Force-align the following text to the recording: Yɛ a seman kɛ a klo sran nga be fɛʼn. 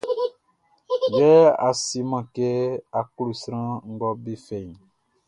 Yɛ 1.19 1.31
a 1.67 1.69
seman 1.83 2.23
kɛ 2.33 2.47
a 2.99 3.01
klo 3.15 3.25
sran 3.41 3.69
nga 3.91 4.07
be 4.23 4.33
fɛʼn. 4.45 4.73